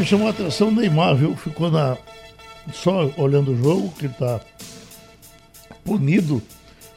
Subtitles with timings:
[0.00, 1.36] Me chamou a atenção o Neymar, viu?
[1.36, 1.94] Ficou na.
[2.72, 4.40] Só olhando o jogo, que ele tá
[5.84, 6.42] punido.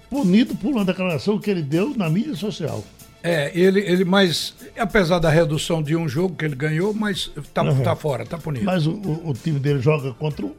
[0.09, 2.81] Punido por uma declaração que ele deu na mídia social.
[3.21, 7.61] É, ele, ele, mas apesar da redução de um jogo que ele ganhou, mas tá,
[7.61, 7.83] uhum.
[7.83, 8.63] tá fora, tá punido.
[8.63, 10.56] Mas o, o, o time dele joga contra o,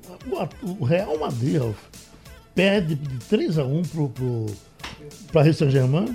[0.79, 1.79] o Real Madrid, Ralf.
[2.55, 4.47] Perde de 3 a 1 pro, pro,
[5.33, 6.15] pra Saint-Germain.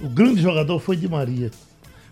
[0.00, 1.50] O grande jogador foi Di Maria.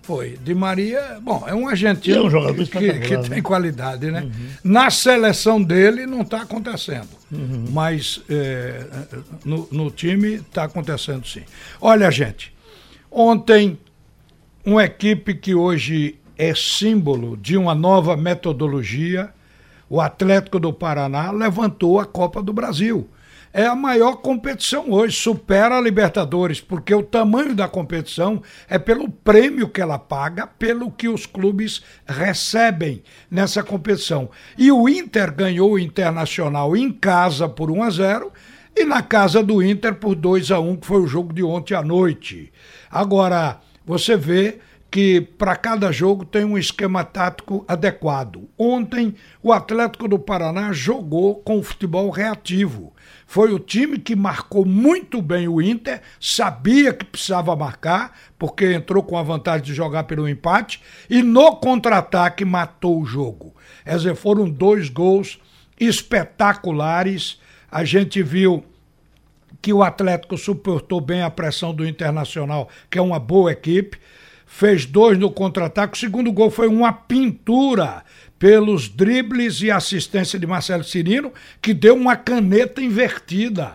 [0.07, 0.39] Foi.
[0.41, 2.65] Di Maria, bom, é um argentino é um jogador que,
[3.01, 3.43] que, tem né?
[3.43, 4.23] qualidade, né?
[4.23, 4.49] Uhum.
[4.63, 7.65] Na seleção dele não está acontecendo, uhum.
[7.71, 8.87] mas é,
[9.45, 11.43] no, no time está acontecendo sim.
[11.81, 12.55] Olha, gente,
[13.11, 13.77] ontem
[14.65, 19.31] uma equipe que hoje é símbolo de uma nova metodologia,
[19.91, 23.11] o Atlético do Paraná levantou a Copa do Brasil
[23.53, 29.09] é a maior competição hoje, supera a Libertadores, porque o tamanho da competição é pelo
[29.09, 34.29] prêmio que ela paga, pelo que os clubes recebem nessa competição.
[34.59, 38.33] E o Inter ganhou o Internacional em casa por 1 a 0
[38.77, 41.75] e na casa do Inter por 2 a 1, que foi o jogo de ontem
[41.75, 42.53] à noite.
[42.91, 44.59] Agora, você vê
[44.97, 48.49] que para cada jogo tem um esquema tático adequado.
[48.57, 52.95] Ontem, o Atlético do Paraná jogou com o futebol reativo.
[53.27, 59.03] Foi o time que marcou muito bem o Inter, sabia que precisava marcar, porque entrou
[59.03, 60.81] com a vantagem de jogar pelo empate,
[61.11, 63.55] e no contra-ataque matou o jogo.
[63.85, 65.39] Quer dizer, foram dois gols
[65.79, 67.39] espetaculares.
[67.71, 68.65] A gente viu
[69.61, 73.99] que o Atlético suportou bem a pressão do Internacional, que é uma boa equipe.
[74.47, 75.97] Fez dois no contra-ataque.
[75.97, 78.05] O segundo gol foi uma pintura
[78.39, 83.75] pelos dribles e assistência de Marcelo Cirino, que deu uma caneta invertida.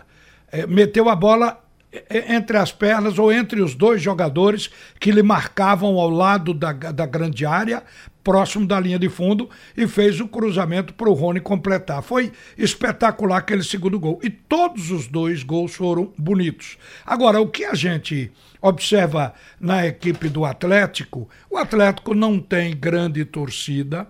[0.52, 1.62] É, meteu a bola
[1.92, 6.54] é, é, entre as pernas ou entre os dois jogadores que lhe marcavam ao lado
[6.54, 7.84] da, da grande área,
[8.24, 12.02] próximo da linha de fundo, e fez o cruzamento para o Rony completar.
[12.02, 14.20] Foi espetacular aquele segundo gol.
[14.24, 16.78] E todos os dois gols foram bonitos.
[17.06, 23.26] Agora, o que a gente observa na equipe do Atlético, o Atlético não tem grande
[23.26, 24.08] torcida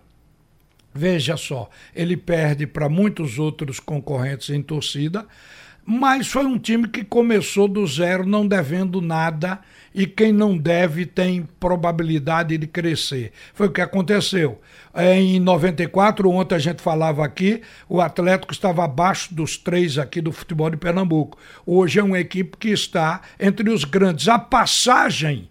[0.93, 5.25] Veja só, ele perde para muitos outros concorrentes em torcida,
[5.91, 9.59] mas foi um time que começou do zero, não devendo nada,
[9.93, 13.33] e quem não deve tem probabilidade de crescer.
[13.53, 14.61] Foi o que aconteceu.
[14.93, 20.21] É, em 94, ontem a gente falava aqui, o Atlético estava abaixo dos três aqui
[20.21, 21.37] do futebol de Pernambuco.
[21.65, 24.29] Hoje é uma equipe que está entre os grandes.
[24.29, 25.49] A passagem,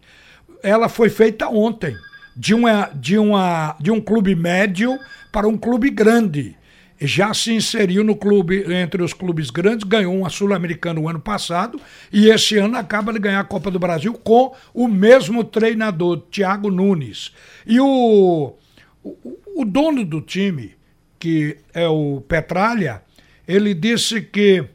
[0.62, 1.94] ela foi feita ontem,
[2.34, 4.98] de, uma, de, uma, de um clube médio
[5.30, 6.56] para um clube grande.
[7.00, 11.80] Já se inseriu no clube, entre os clubes grandes, ganhou uma Sul-Americana o ano passado
[12.12, 16.70] e esse ano acaba de ganhar a Copa do Brasil com o mesmo treinador, Thiago
[16.70, 17.32] Nunes.
[17.66, 18.54] E o,
[19.02, 20.74] o, o dono do time,
[21.18, 23.02] que é o Petralha,
[23.48, 24.66] ele disse que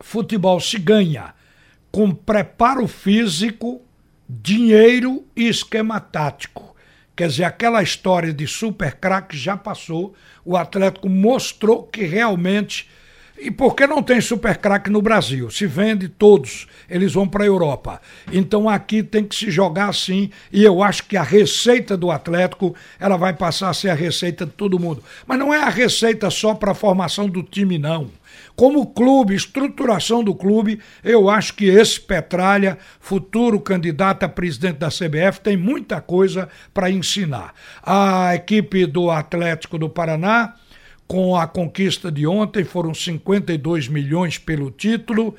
[0.00, 1.34] futebol se ganha
[1.92, 3.82] com preparo físico,
[4.26, 6.73] dinheiro e esquema tático.
[7.16, 10.14] Quer dizer, aquela história de super craque já passou.
[10.44, 12.90] O Atlético mostrou que realmente.
[13.38, 15.50] E por que não tem super craque no Brasil?
[15.50, 18.00] Se vende todos, eles vão para a Europa.
[18.32, 22.74] Então aqui tem que se jogar assim, e eu acho que a receita do Atlético,
[22.98, 25.02] ela vai passar a ser a receita de todo mundo.
[25.26, 28.10] Mas não é a receita só para a formação do time não.
[28.56, 34.88] Como clube, estruturação do clube, eu acho que esse Petralha, futuro candidato a presidente da
[34.88, 37.52] CBF, tem muita coisa para ensinar.
[37.82, 40.54] A equipe do Atlético do Paraná,
[41.06, 45.34] com a conquista de ontem, foram 52 milhões pelo título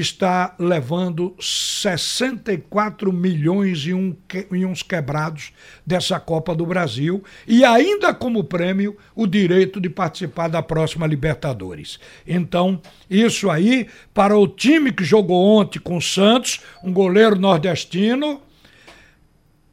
[0.00, 4.14] está levando 64 milhões e, um,
[4.52, 5.52] e uns quebrados
[5.84, 11.98] dessa Copa do Brasil e ainda como prêmio o direito de participar da próxima Libertadores.
[12.26, 18.40] Então, isso aí para o time que jogou ontem com o Santos, um goleiro nordestino,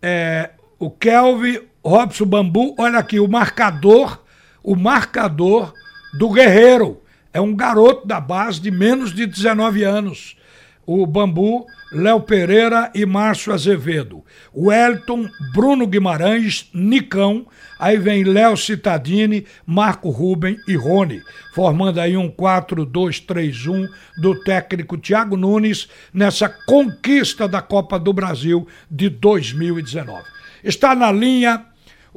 [0.02, 4.25] é, o Kelvin Robson Bambu, olha aqui o marcador,
[4.66, 5.72] o marcador
[6.18, 7.00] do Guerreiro
[7.31, 10.36] é um garoto da base de menos de 19 anos.
[10.88, 14.24] O Bambu, Léo Pereira e Márcio Azevedo.
[14.51, 17.45] O Elton, Bruno Guimarães, Nicão.
[17.78, 21.22] Aí vem Léo Citadini, Marco Ruben e Rony,
[21.54, 23.88] formando aí um 4-2-3-1
[24.18, 30.24] do técnico Thiago Nunes nessa conquista da Copa do Brasil de 2019.
[30.63, 31.66] Está na linha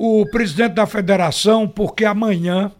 [0.01, 2.71] o presidente da federação, porque amanhã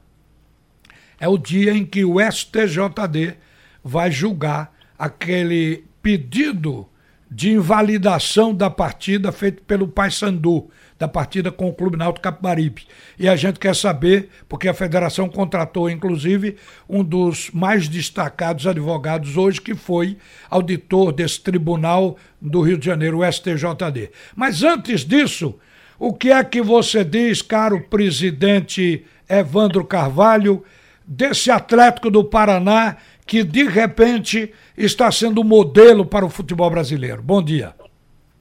[1.19, 3.35] é o dia em que o STJD
[3.83, 6.89] vai julgar aquele pedido
[7.29, 12.87] de invalidação da partida feito pelo Paysandu da partida com o Clube Náutico Capibaribe.
[13.19, 16.57] E a gente quer saber, porque a federação contratou, inclusive,
[16.89, 20.19] um dos mais destacados advogados hoje, que foi
[20.49, 24.11] auditor desse tribunal do Rio de Janeiro, o STJD.
[24.35, 25.59] Mas antes disso,
[25.99, 30.63] o que é que você diz, caro presidente Evandro Carvalho,
[31.05, 32.97] desse Atlético do Paraná
[33.27, 37.21] que de repente está sendo modelo para o futebol brasileiro?
[37.21, 37.75] Bom dia.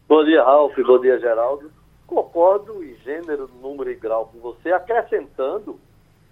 [0.08, 0.74] Bom dia, Ralf.
[0.78, 1.72] Bom dia, Geraldo.
[2.06, 5.78] Concordo em gênero, número e grau com você, acrescentando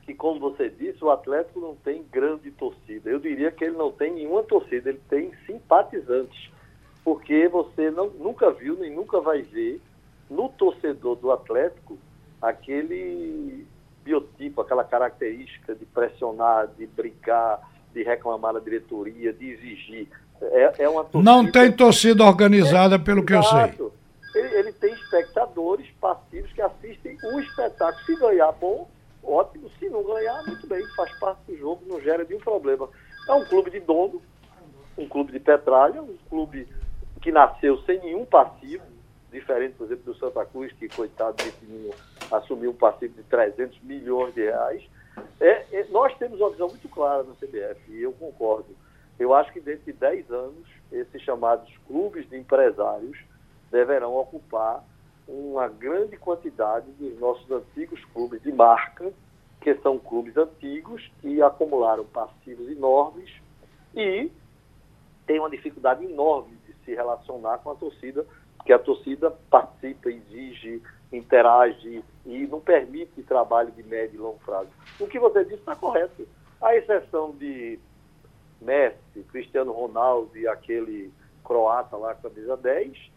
[0.06, 3.10] que, como você disse, o Atlético não tem grande torcida.
[3.10, 6.50] Eu diria que ele não tem nenhuma torcida, ele tem simpatizantes.
[7.04, 9.82] Porque você não, nunca viu nem nunca vai ver
[10.30, 11.98] no torcedor do Atlético
[12.42, 13.66] aquele
[14.04, 17.60] biotipo, aquela característica de pressionar, de brigar,
[17.94, 20.08] de reclamar da diretoria, de exigir.
[20.42, 21.32] É, é uma torcida...
[21.32, 23.74] Não tem torcida organizada, é, pelo que eu sei.
[24.36, 28.06] Ele, ele, tem espectadores passivos que assistem o espetáculo.
[28.06, 28.88] Se ganhar, bom,
[29.24, 29.72] ótimo.
[29.80, 32.88] Se não ganhar, muito bem, faz parte do jogo, não gera nenhum problema.
[33.28, 34.22] É um clube de dono,
[34.98, 36.68] um clube de petralha, um clube
[37.22, 38.84] que nasceu sem nenhum passivo,
[39.36, 41.38] diferente, por exemplo, do Santa Cruz, que, coitado
[42.32, 44.84] assumiu um passivo de 300 milhões de reais.
[45.40, 48.76] É, é, nós temos uma visão muito clara na CBF, e eu concordo.
[49.20, 53.18] Eu acho que dentro de 10 anos, esses chamados clubes de empresários
[53.72, 54.84] deverão ocupar
[55.28, 59.12] uma grande quantidade dos nossos antigos clubes de marca,
[59.62, 63.32] que são clubes antigos que acumularam passivos enormes
[63.96, 64.30] e
[65.26, 68.26] têm uma dificuldade enorme de se relacionar com a torcida
[68.66, 70.82] que a torcida participa, exige,
[71.14, 74.70] interage e não permite trabalho de médio e longo prazo.
[75.00, 76.28] O que você disse está correto.
[76.62, 77.80] A exceção de
[78.60, 81.14] Messi, Cristiano Ronaldo e aquele
[81.44, 83.12] croata lá, camisa 10,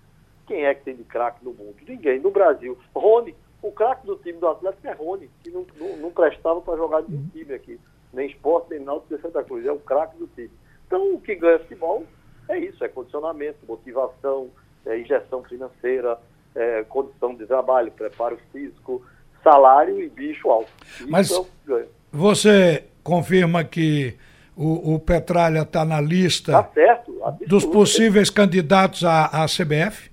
[0.47, 1.77] quem é que tem de craque no mundo?
[1.87, 2.21] Ninguém.
[2.21, 6.11] No Brasil, Rony, o craque do time do Atlético é Rony, que não, não, não
[6.11, 7.81] prestava para jogar de time aqui.
[8.13, 9.65] Nem esporte, nem náutico de Santa Cruz.
[9.65, 10.51] É o craque do time.
[10.87, 12.05] Então, o que ganha futebol
[12.49, 14.51] é isso, é condicionamento, motivação,
[14.89, 16.19] é, injeção financeira,
[16.55, 19.05] é, condição de trabalho, preparo físico,
[19.45, 20.71] salário e bicho alto.
[21.09, 24.17] Mas é você confirma que
[24.57, 30.11] o, o Petralha está na lista tá certo, dos possíveis candidatos à, à CBF?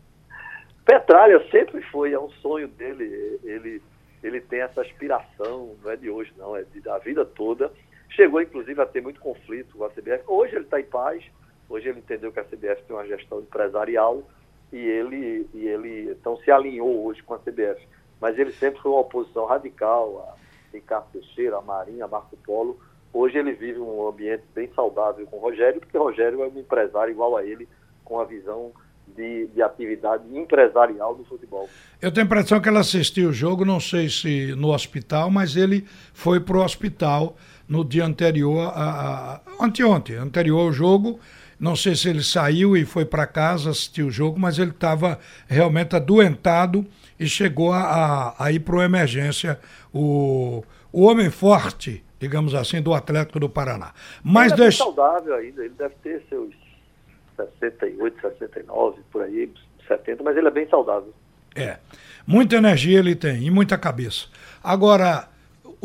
[0.85, 3.81] Petralha sempre foi, é um sonho dele, ele,
[4.21, 7.71] ele tem essa aspiração, não é de hoje não, é de, da vida toda.
[8.09, 10.23] Chegou inclusive a ter muito conflito com a CBF.
[10.27, 11.23] Hoje ele está em paz,
[11.67, 14.21] hoje ele entendeu que a CBF tem uma gestão empresarial,
[14.71, 17.87] e ele, e ele então se alinhou hoje com a CBF.
[18.19, 20.35] Mas ele sempre foi uma oposição radical a
[20.73, 22.79] Ricardo Teixeira, a Marinha, a Marco Polo.
[23.13, 26.59] Hoje ele vive um ambiente bem saudável com o Rogério, porque o Rogério é um
[26.59, 27.67] empresário igual a ele,
[28.03, 28.71] com a visão
[29.07, 31.69] de, de, atividade empresarial do futebol.
[32.01, 35.55] Eu tenho a impressão que ela assistiu o jogo, não sei se no hospital, mas
[35.55, 37.35] ele foi para o hospital
[37.67, 41.19] no dia anterior, a, a, anteontem, anterior ao jogo,
[41.59, 45.19] não sei se ele saiu e foi para casa assistir o jogo, mas ele estava
[45.47, 46.85] realmente adoentado
[47.19, 49.59] e chegou a, a, ir para uma emergência.
[49.93, 53.93] O, o homem forte, digamos assim, do Atlético do Paraná.
[54.23, 54.83] Mas ele deixa...
[54.83, 56.53] saudável ainda, ele deve ter seus
[57.59, 59.51] 68, 69, por aí,
[59.87, 61.13] 70, mas ele é bem saudável.
[61.55, 61.77] É.
[62.27, 64.27] Muita energia ele tem e muita cabeça.
[64.63, 65.29] Agora,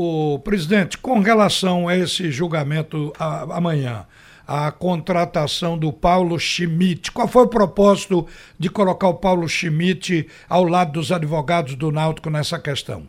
[0.02, 4.06] o presidente, com relação a esse julgamento a, amanhã,
[4.46, 7.12] a contratação do Paulo Schmidt.
[7.12, 8.26] Qual foi o propósito
[8.58, 13.06] de colocar o Paulo Schmidt ao lado dos advogados do Náutico nessa questão?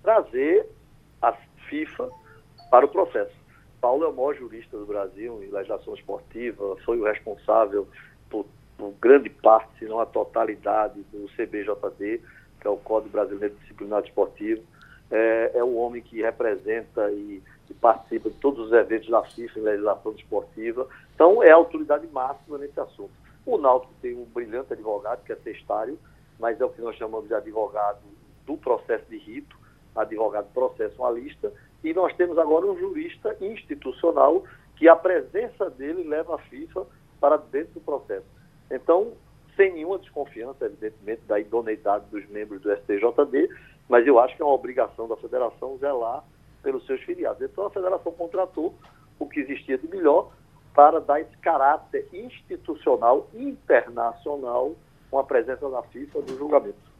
[0.00, 0.64] Trazer
[1.20, 1.32] a
[1.68, 2.08] FIFA
[2.70, 3.34] para o processo.
[3.80, 7.88] Paulo é o maior jurista do Brasil em legislação esportiva, foi o responsável
[8.30, 8.46] por,
[8.78, 12.20] por grande parte, se não a totalidade, do CBJD,
[12.60, 14.62] que é o Código Brasileiro Disciplinar Esportivo.
[15.14, 19.58] É, é o homem que representa e que participa de todos os eventos da FIFA
[19.58, 20.88] em legislação esportiva.
[21.14, 23.12] Então, é a autoridade máxima nesse assunto.
[23.44, 25.98] O Náutico tem um brilhante advogado, que é testário,
[26.38, 28.00] mas é o que nós chamamos de advogado
[28.46, 29.56] do processo de rito,
[29.94, 31.52] advogado processualista,
[31.84, 34.44] e nós temos agora um jurista institucional
[34.76, 36.86] que a presença dele leva a FIFA
[37.20, 38.26] para dentro do processo.
[38.70, 39.12] Então,
[39.56, 43.48] sem nenhuma desconfiança, evidentemente, da idoneidade dos membros do STJD,
[43.88, 46.24] mas eu acho que é uma obrigação da federação zelar
[46.62, 47.42] pelos seus filiados.
[47.42, 48.74] Então a federação contratou
[49.18, 50.30] o que existia de melhor
[50.74, 54.74] para dar esse caráter institucional, internacional,
[55.10, 56.92] com a presença da FIFA no julgamento.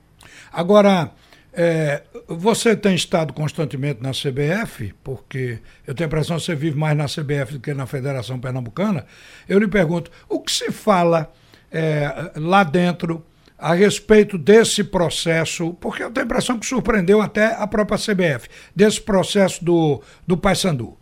[0.53, 1.11] Agora,
[1.53, 6.79] é, você tem estado constantemente na CBF, porque eu tenho a impressão que você vive
[6.79, 9.07] mais na CBF do que na Federação Pernambucana.
[9.49, 11.33] Eu lhe pergunto, o que se fala
[11.71, 13.25] é, lá dentro
[13.63, 18.49] a respeito desse processo, porque eu tenho a impressão que surpreendeu até a própria CBF,
[18.75, 20.99] desse processo do, do Paysandu.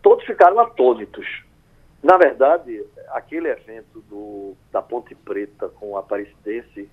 [0.00, 1.26] Todos ficaram atônitos.
[2.00, 6.88] Na verdade, aquele evento do, da Ponte Preta com a Aparecidense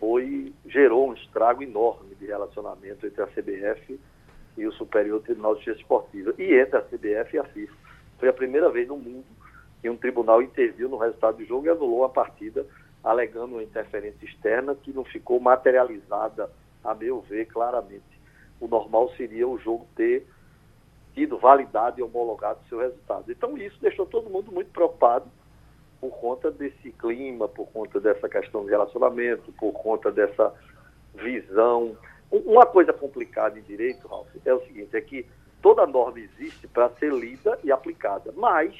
[0.00, 3.98] foi, gerou um estrago enorme de relacionamento entre a CBF
[4.58, 7.74] e o Superior Tribunal de Justiça Esportiva, e entre a CBF e a FIFA.
[8.18, 9.24] Foi a primeira vez no mundo
[9.86, 12.66] que um tribunal interviu no resultado do jogo e anulou a partida,
[13.04, 16.50] alegando uma interferência externa que não ficou materializada,
[16.82, 18.02] a meu ver, claramente.
[18.60, 20.26] O normal seria o jogo ter
[21.14, 23.30] tido validade e homologado seu resultado.
[23.30, 25.26] Então isso deixou todo mundo muito preocupado
[26.00, 30.52] por conta desse clima, por conta dessa questão de relacionamento, por conta dessa
[31.14, 31.96] visão.
[32.28, 35.24] Uma coisa complicada em direito, Ralf, é o seguinte, é que
[35.62, 38.74] toda norma existe para ser lida e aplicada, mas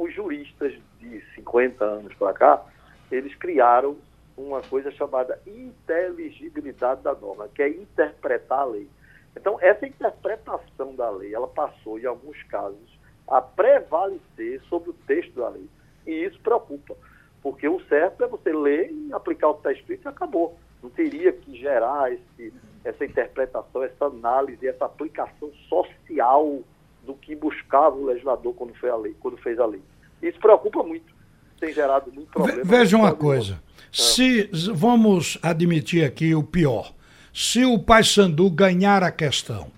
[0.00, 2.64] os juristas de 50 anos para cá,
[3.12, 3.96] eles criaram
[4.36, 8.88] uma coisa chamada inteligibilidade da norma, que é interpretar a lei.
[9.36, 15.34] Então, essa interpretação da lei, ela passou, em alguns casos, a prevalecer sobre o texto
[15.34, 15.68] da lei.
[16.06, 16.96] E isso preocupa,
[17.42, 20.58] porque o certo é você ler e aplicar o que está escrito e acabou.
[20.82, 26.60] Não teria que gerar esse, essa interpretação, essa análise, essa aplicação social
[27.04, 29.82] do que buscava o legislador quando, foi a lei, quando fez a lei.
[30.22, 31.12] Isso preocupa muito,
[31.58, 32.62] tem gerado muito problema.
[32.64, 33.86] Veja uma coisa, ah.
[33.92, 36.92] se vamos admitir aqui o pior,
[37.32, 39.70] se o Paysandu ganhar a questão,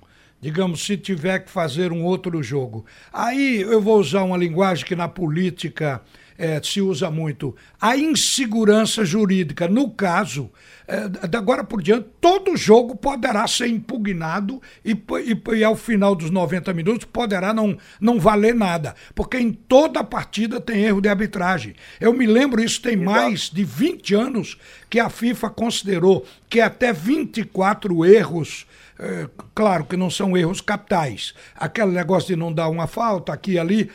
[0.43, 4.97] digamos, se tiver que fazer um outro jogo, aí eu vou usar uma linguagem que
[4.97, 6.03] na política
[6.37, 9.69] é, se usa muito, a insegurança jurídica.
[9.69, 10.51] No caso,
[10.89, 16.31] é, agora por diante, todo jogo poderá ser impugnado e, e, e, ao final dos
[16.31, 21.75] 90 minutos poderá não, não valer nada, porque em toda partida tem erro de arbitragem.
[22.01, 24.59] Eu me lembro, isso tem mais de 20 anos
[24.91, 28.67] que a FIFA considerou que até 24 erros.
[29.04, 31.35] É, claro que não são erros capitais.
[31.56, 33.90] Aquele negócio de não dar uma falta aqui e ali,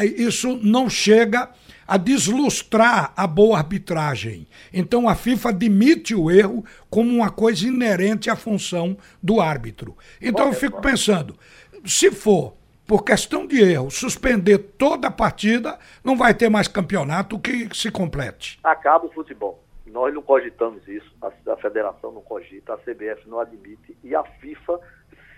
[0.00, 1.50] isso não chega
[1.88, 4.46] a deslustrar a boa arbitragem.
[4.72, 9.96] Então a FIFA admite o erro como uma coisa inerente à função do árbitro.
[10.22, 11.36] Então eu fico pensando,
[11.84, 12.54] se for
[12.86, 17.90] por questão de erro, suspender toda a partida, não vai ter mais campeonato que se
[17.90, 18.60] complete.
[18.62, 19.63] Acaba o futebol.
[19.94, 24.24] Nós não cogitamos isso, a, a federação não cogita, a CBF não admite e a
[24.24, 24.80] FIFA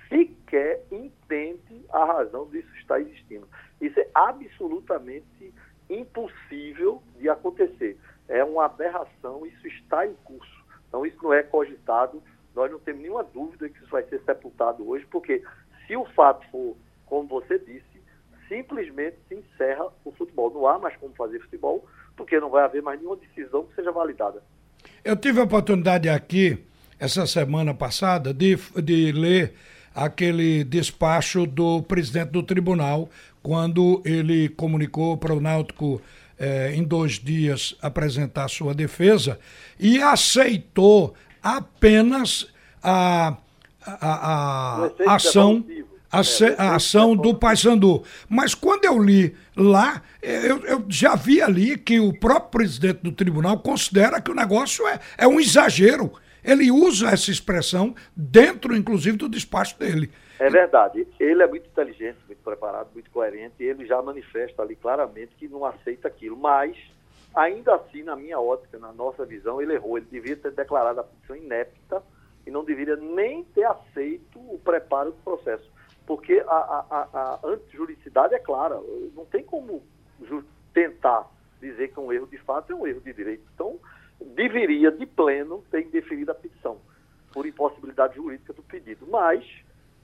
[0.09, 3.47] sequer entende a razão disso estar existindo.
[3.83, 5.53] Isso é absolutamente
[5.91, 7.99] impossível de acontecer.
[8.29, 10.65] É uma aberração, isso está em curso.
[10.89, 12.23] Então, isso não é cogitado,
[12.55, 15.45] nós não temos nenhuma dúvida que isso vai ser sepultado hoje, porque
[15.87, 18.03] se o fato for, como você disse,
[18.49, 20.51] simplesmente se encerra o futebol.
[20.51, 23.92] Não há mais como fazer futebol, porque não vai haver mais nenhuma decisão que seja
[23.92, 24.42] validada.
[25.04, 26.58] Eu tive a oportunidade aqui,
[26.99, 29.54] essa semana passada, de, de ler
[29.94, 33.08] aquele despacho do presidente do tribunal,
[33.42, 36.02] quando ele comunicou para o Náutico
[36.38, 39.38] eh, em dois dias apresentar sua defesa
[39.78, 43.37] e aceitou apenas a,
[43.87, 45.64] a, a, a ação.
[46.11, 48.03] A, é, a, ação do Paysandu.
[48.29, 53.13] Mas quando eu li lá, eu, eu, já vi ali que o próprio presidente do
[53.13, 56.13] tribunal considera que o negócio é, é um exagero.
[56.45, 60.11] Ele usa essa expressão dentro, inclusive, do despacho dele.
[60.39, 61.07] É verdade.
[61.19, 65.49] Ele é muito inteligente, muito preparado, muito coerente, e ele já manifesta ali claramente que
[65.49, 66.37] não aceita aquilo.
[66.37, 66.77] Mas,
[67.35, 69.97] ainda assim, na minha ótica, na nossa visão, ele errou.
[69.97, 72.03] Ele devia ter declarado a petição inepta
[72.47, 75.69] e não deveria nem ter aceito o preparo do processo.
[76.07, 78.81] Porque a, a, a antijuridicidade é clara.
[79.15, 79.83] Não tem como
[80.73, 81.29] tentar
[81.61, 83.43] dizer que um erro de fato é um erro de direito.
[83.55, 83.79] Então,
[84.35, 86.79] deveria, de pleno, ter indeferido a petição,
[87.33, 89.07] por impossibilidade jurídica do pedido.
[89.11, 89.45] Mas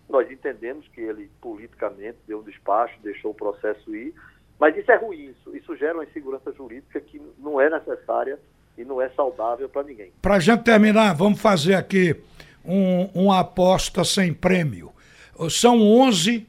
[0.09, 4.15] nós entendemos que ele, politicamente, deu um despacho, deixou o processo ir,
[4.59, 8.39] mas isso é ruim, isso, isso gera uma insegurança jurídica que não é necessária
[8.77, 10.13] e não é saudável para ninguém.
[10.21, 12.15] Para a gente terminar, vamos fazer aqui
[12.65, 14.93] um, uma aposta sem prêmio.
[15.51, 16.47] São 11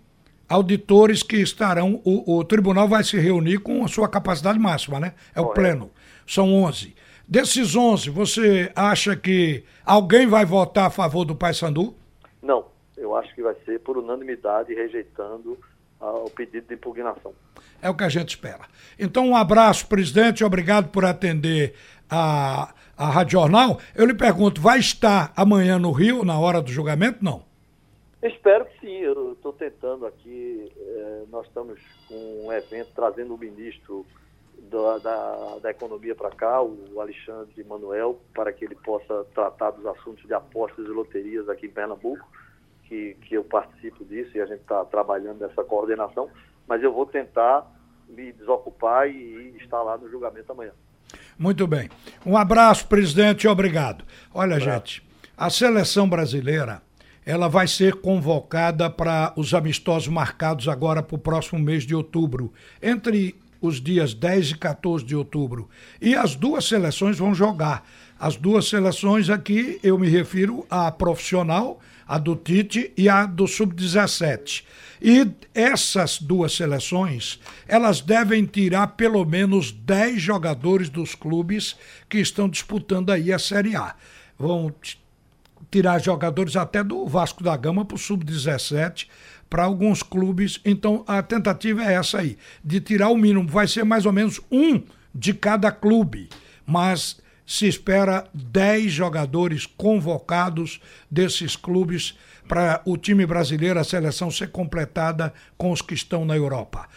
[0.48, 5.14] auditores que estarão, o, o tribunal vai se reunir com a sua capacidade máxima, né?
[5.34, 5.90] É o pleno.
[6.28, 6.96] São 11.
[7.28, 11.96] Desses 11, você acha que alguém vai votar a favor do Paysandu?
[12.42, 12.66] Não,
[12.98, 15.58] eu acho que vai ser por unanimidade rejeitando
[16.00, 17.34] uh, o pedido de impugnação.
[17.82, 18.66] É o que a gente espera.
[19.00, 21.74] Então, um abraço, presidente, obrigado por atender
[22.10, 23.80] a, a Rádio Jornal.
[23.96, 27.24] Eu lhe pergunto, vai estar amanhã no Rio, na hora do julgamento?
[27.24, 27.44] Não.
[28.28, 28.98] Espero que sim.
[28.98, 30.72] Eu estou tentando aqui.
[30.76, 34.06] Eh, nós estamos com um evento trazendo o ministro
[34.70, 39.86] da, da, da economia para cá, o Alexandre Manuel, para que ele possa tratar dos
[39.86, 42.26] assuntos de apostas e loterias aqui em Pernambuco,
[42.84, 46.30] que, que eu participo disso e a gente está trabalhando nessa coordenação,
[46.68, 47.70] mas eu vou tentar
[48.08, 50.72] me desocupar e, e estar lá no julgamento amanhã.
[51.38, 51.90] Muito bem.
[52.26, 54.04] Um abraço, presidente, obrigado.
[54.34, 55.04] Olha, gente,
[55.38, 56.82] a seleção brasileira
[57.26, 62.54] ela vai ser convocada para os amistosos marcados agora para o próximo mês de outubro,
[62.82, 65.70] entre os dias 10 e 14 de outubro.
[66.02, 67.88] E as duas seleções vão jogar.
[68.20, 73.48] As duas seleções aqui, eu me refiro à profissional, a do Tite e a do
[73.48, 74.64] Sub-17.
[75.02, 81.76] E essas duas seleções, elas devem tirar pelo menos 10 jogadores dos clubes
[82.10, 83.96] que estão disputando aí a Série A.
[84.38, 84.74] Vão
[85.72, 89.08] tirar jogadores até do Vasco da Gama para o Sub-17,
[89.50, 90.60] para alguns clubes.
[90.66, 93.48] Então a tentativa é essa aí, de tirar o mínimo.
[93.48, 94.82] Vai ser mais ou menos um
[95.14, 96.30] de cada clube,
[96.66, 100.80] mas se espera 10 jogadores convocados
[101.10, 102.18] desses clubes
[102.48, 106.88] para o time brasileiro, a seleção ser completada com os que estão na Europa.